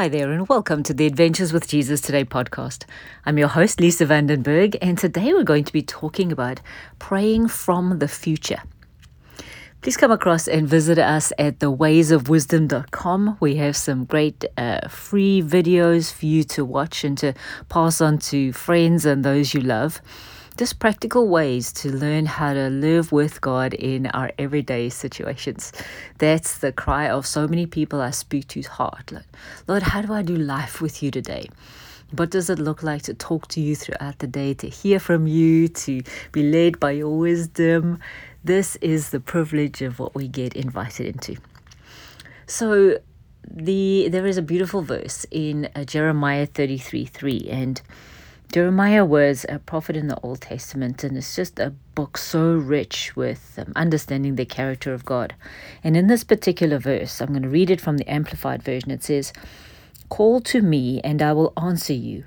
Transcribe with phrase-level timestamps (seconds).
[0.00, 2.84] Hi there, and welcome to the Adventures with Jesus Today podcast.
[3.26, 6.60] I'm your host, Lisa Vandenberg, and today we're going to be talking about
[7.00, 8.62] praying from the future.
[9.82, 13.38] Please come across and visit us at thewaysofwisdom.com.
[13.40, 17.32] We have some great uh, free videos for you to watch and to
[17.68, 20.00] pass on to friends and those you love
[20.58, 25.72] just practical ways to learn how to live with God in our everyday situations.
[26.18, 29.12] That's the cry of so many people I speak to's heart.
[29.12, 29.24] Lord,
[29.68, 31.48] Lord, how do I do life with you today?
[32.10, 35.28] What does it look like to talk to you throughout the day, to hear from
[35.28, 38.00] you, to be led by your wisdom?
[38.42, 41.36] This is the privilege of what we get invited into.
[42.46, 42.98] So,
[43.48, 47.80] the there is a beautiful verse in uh, Jeremiah 33 3, and
[48.50, 53.14] Jeremiah was a prophet in the Old Testament, and it's just a book so rich
[53.14, 55.34] with um, understanding the character of God.
[55.84, 58.90] And in this particular verse, I'm going to read it from the Amplified Version.
[58.90, 59.34] It says,
[60.08, 62.24] Call to me, and I will answer you,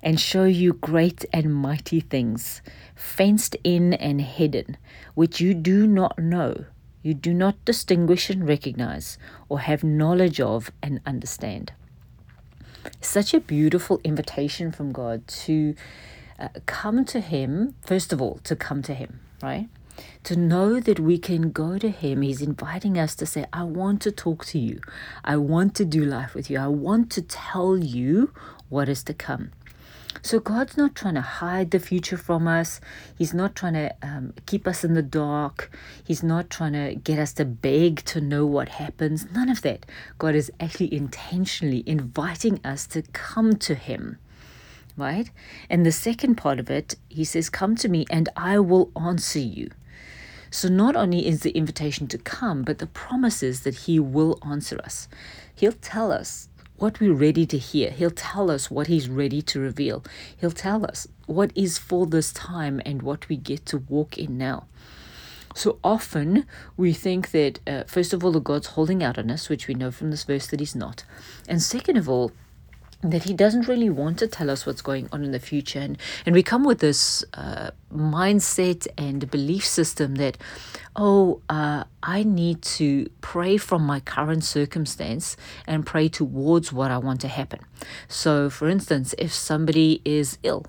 [0.00, 2.62] and show you great and mighty things,
[2.94, 4.76] fenced in and hidden,
[5.16, 6.66] which you do not know,
[7.02, 9.18] you do not distinguish and recognize,
[9.48, 11.72] or have knowledge of and understand
[13.00, 15.74] such a beautiful invitation from God to
[16.38, 19.68] uh, come to Him, first of all, to come to Him, right?
[20.24, 22.22] To know that we can go to Him.
[22.22, 24.80] He's inviting us to say, I want to talk to you.
[25.24, 26.58] I want to do life with you.
[26.58, 28.32] I want to tell you
[28.68, 29.52] what is to come.
[30.22, 32.80] So God's not trying to hide the future from us.
[33.16, 35.70] He's not trying to um, keep us in the dark.
[36.02, 39.26] He's not trying to get us to beg to know what happens.
[39.32, 39.86] None of that.
[40.18, 44.18] God is actually intentionally inviting us to come to Him.
[44.96, 45.30] Right?
[45.68, 49.40] And the second part of it, He says, Come to me and I will answer
[49.40, 49.70] you.
[50.50, 54.38] So not only is the invitation to come, but the promise is that He will
[54.46, 55.08] answer us.
[55.52, 56.48] He'll tell us
[56.84, 57.88] what we're ready to hear.
[57.88, 60.04] He'll tell us what He's ready to reveal.
[60.36, 64.36] He'll tell us what is for this time and what we get to walk in
[64.36, 64.66] now.
[65.54, 66.44] So often
[66.76, 69.72] we think that, uh, first of all, that God's holding out on us, which we
[69.72, 71.04] know from this verse that He's not.
[71.48, 72.32] And second of all,
[73.04, 75.78] that he doesn't really want to tell us what's going on in the future.
[75.78, 80.36] And and we come with this uh, mindset and belief system that
[80.96, 86.98] oh uh, i need to pray from my current circumstance and pray towards what i
[86.98, 87.60] want to happen.
[88.08, 90.66] So for instance if somebody is ill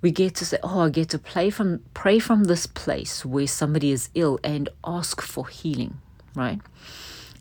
[0.00, 3.46] we get to say oh i get to pray from pray from this place where
[3.46, 5.98] somebody is ill and ask for healing
[6.34, 6.60] right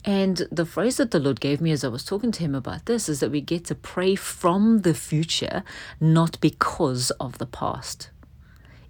[0.06, 2.85] and the phrase that the Lord gave me as I was talking to him about
[2.85, 5.63] this is that we get to pray from the future,
[6.00, 8.09] not because of the past.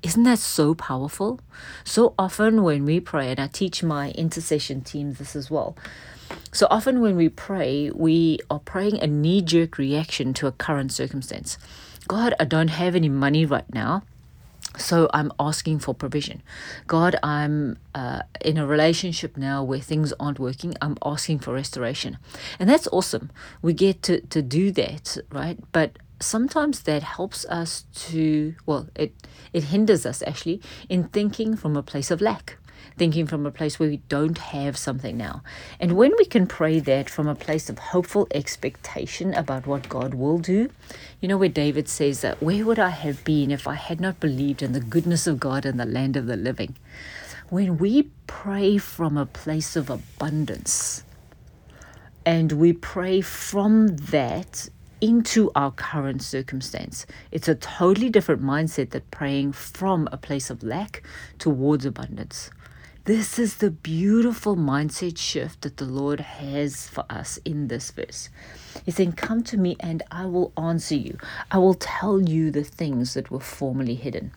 [0.03, 1.39] Isn't that so powerful?
[1.83, 5.75] So often when we pray, and I teach my intercession teams this as well.
[6.51, 10.91] So often when we pray, we are praying a knee jerk reaction to a current
[10.91, 11.57] circumstance.
[12.07, 14.03] God, I don't have any money right now.
[14.77, 16.43] So I'm asking for provision.
[16.85, 20.75] God, I'm uh, in a relationship now where things aren't working.
[20.81, 22.17] I'm asking for restoration.
[22.59, 23.31] And that's awesome.
[23.61, 25.57] We get to, to do that, right?
[25.71, 29.13] But sometimes that helps us to, well, it,
[29.53, 32.57] it hinders us actually in thinking from a place of lack
[32.97, 35.43] thinking from a place where we don't have something now.
[35.79, 40.13] And when we can pray that from a place of hopeful expectation about what God
[40.13, 40.69] will do,
[41.21, 44.19] you know, where David says that, Where would I have been if I had not
[44.19, 46.75] believed in the goodness of God in the land of the living?
[47.49, 51.03] When we pray from a place of abundance,
[52.25, 54.67] and we pray from that
[54.99, 57.05] into our current circumstance.
[57.31, 61.03] It's a totally different mindset than praying from a place of lack
[61.39, 62.49] towards abundance.
[63.07, 68.27] This is the beautiful mindset shift that the Lord has for us in this verse.
[68.83, 71.17] He's saying, Come to me and I will answer you.
[71.49, 74.31] I will tell you the things that were formerly hidden.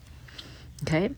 [0.83, 1.09] Okay?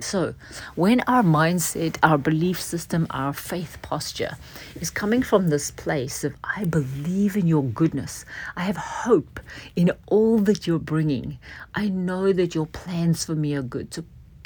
[0.00, 0.34] So,
[0.74, 4.36] when our mindset, our belief system, our faith posture
[4.80, 8.24] is coming from this place of, I believe in your goodness,
[8.56, 9.38] I have hope
[9.76, 11.38] in all that you're bringing,
[11.76, 13.92] I know that your plans for me are good.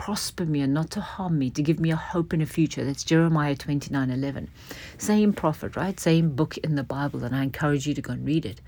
[0.02, 2.84] Prosper me and not to harm me, to give me a hope in a future.
[2.84, 4.50] That's Jeremiah 29 11.
[4.98, 6.00] Same prophet, right?
[6.00, 8.60] Same book in the Bible, and I encourage you to go and read it.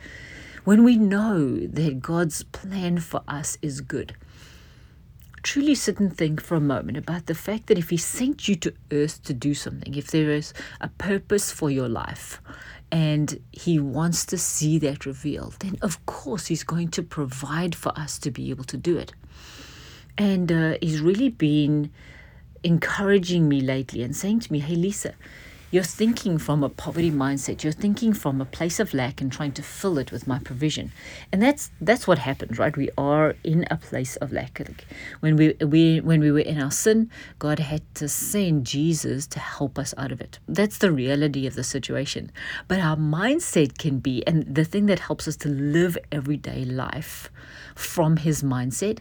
[0.62, 4.14] When we know that God's plan for us is good,
[5.42, 8.54] truly sit and think for a moment about the fact that if He sent you
[8.54, 12.40] to earth to do something, if there is a purpose for your life,
[12.92, 17.90] and He wants to see that revealed, then of course He's going to provide for
[17.98, 19.14] us to be able to do it.
[20.16, 21.90] And uh, he's really been
[22.62, 25.14] encouraging me lately and saying to me, Hey, Lisa,
[25.70, 27.64] You're thinking from a poverty mindset.
[27.64, 30.92] You're thinking from a place of lack and trying to fill it with my provision.
[31.32, 32.76] And that's that's what happens, right?
[32.76, 34.60] We are in a place of lack.
[35.18, 39.40] When we, we when we were in our sin, God had to send Jesus to
[39.40, 40.38] help us out of it.
[40.46, 42.30] That's the reality of the situation.
[42.68, 47.30] But our mindset can be, and the thing that helps us to live everyday life
[47.74, 48.98] from his mindset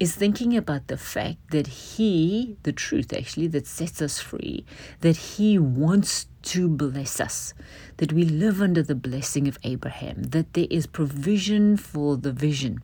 [0.00, 4.64] is thinking about the fact that He, the truth actually, that sets us free,
[5.00, 7.54] that He wants to bless us,
[7.98, 12.82] that we live under the blessing of Abraham, that there is provision for the vision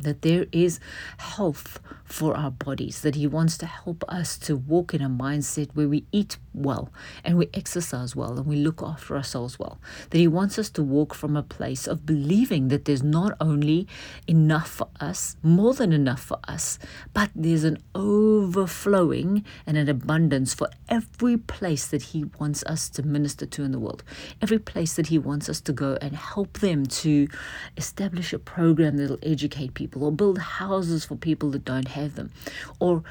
[0.00, 0.78] that there is
[1.18, 5.70] health for our bodies, that He wants to help us to walk in a mindset
[5.74, 6.92] where we eat well
[7.24, 9.80] and we exercise well and we look after ourselves well.
[10.10, 13.88] That He wants us to walk from a place of believing that there's not only
[14.26, 16.78] enough for us, more than enough for us,
[17.12, 23.02] but there's an overflowing and an abundance for every place that He wants us to
[23.02, 24.04] minister to in the world,
[24.40, 27.26] every place that He wants us to go and help them to
[27.76, 32.14] establish a program that'll educate people people or build houses for people that don't have
[32.16, 32.30] them
[32.80, 33.02] or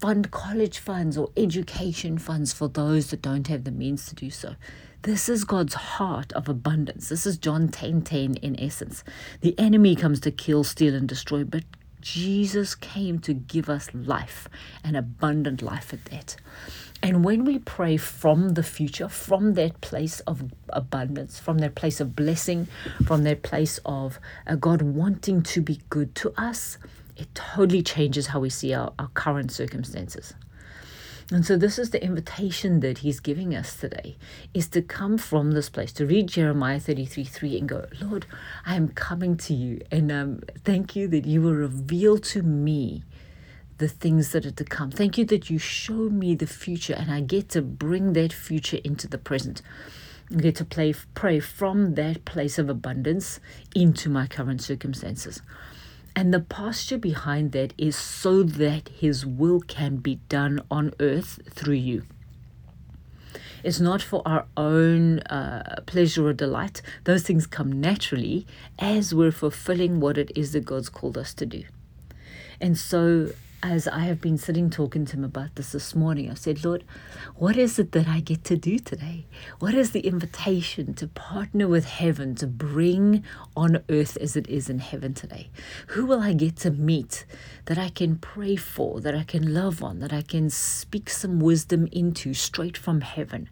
[0.00, 4.30] fund college funds or education funds for those that don't have the means to do
[4.30, 4.56] so.
[5.02, 7.08] This is God's heart of abundance.
[7.08, 9.04] This is John 10 10 in essence.
[9.40, 11.64] The enemy comes to kill, steal, and destroy, but
[12.00, 14.48] Jesus came to give us life,
[14.82, 16.36] an abundant life at that.
[17.02, 22.00] And when we pray from the future, from that place of abundance, from that place
[22.00, 22.68] of blessing,
[23.04, 26.78] from that place of uh, God wanting to be good to us,
[27.16, 30.34] it totally changes how we see our, our current circumstances.
[31.32, 34.16] And so this is the invitation that he's giving us today
[34.52, 38.26] is to come from this place, to read Jeremiah 33 3 and go, Lord,
[38.66, 39.80] I am coming to you.
[39.90, 43.02] And um, thank you that you will reveal to me
[43.82, 44.92] the things that are to come.
[44.92, 48.78] Thank you that you show me the future and I get to bring that future
[48.84, 49.60] into the present.
[50.30, 53.40] I get to play, pray from that place of abundance
[53.74, 55.42] into my current circumstances.
[56.14, 61.40] And the posture behind that is so that His will can be done on earth
[61.50, 62.04] through you.
[63.64, 66.82] It's not for our own uh, pleasure or delight.
[67.02, 68.46] Those things come naturally
[68.78, 71.64] as we're fulfilling what it is that God's called us to do.
[72.60, 73.32] And so
[73.62, 76.82] as I have been sitting talking to him about this this morning, I said, Lord,
[77.36, 79.26] what is it that I get to do today?
[79.60, 83.22] What is the invitation to partner with heaven to bring
[83.56, 85.48] on earth as it is in heaven today?
[85.88, 87.24] Who will I get to meet
[87.66, 91.38] that I can pray for, that I can love on, that I can speak some
[91.38, 93.48] wisdom into straight from heaven?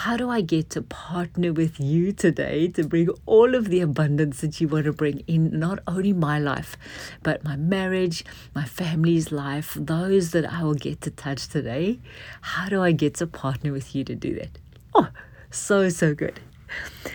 [0.00, 4.42] How do I get to partner with you today to bring all of the abundance
[4.42, 6.76] that you want to bring in not only my life,
[7.22, 8.22] but my marriage,
[8.54, 11.98] my family's life, those that I will get to touch today?
[12.42, 14.58] How do I get to partner with you to do that?
[14.94, 15.08] Oh,
[15.50, 16.40] so, so good.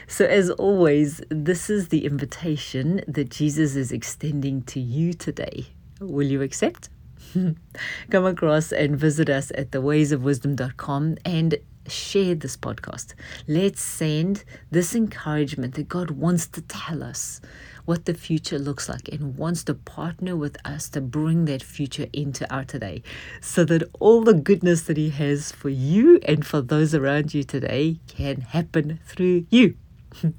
[0.07, 5.67] So, as always, this is the invitation that Jesus is extending to you today.
[5.99, 6.89] Will you accept?
[8.09, 11.55] Come across and visit us at thewaysofwisdom.com and
[11.91, 13.13] share this podcast.
[13.47, 17.41] Let's send this encouragement that God wants to tell us
[17.85, 22.07] what the future looks like and wants to partner with us to bring that future
[22.13, 23.01] into our today
[23.41, 27.43] so that all the goodness that He has for you and for those around you
[27.43, 29.75] today can happen through you.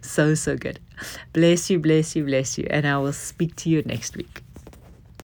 [0.00, 0.80] so, so good.
[1.32, 2.66] Bless you, bless you, bless you.
[2.70, 4.42] And I will speak to you next week.